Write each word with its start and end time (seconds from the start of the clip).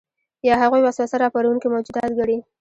یا 0.47 0.53
هغوی 0.61 0.81
وسوسه 0.83 1.15
راپاروونکي 1.23 1.67
موجودات 1.69 2.11
ګڼي. 2.19 2.37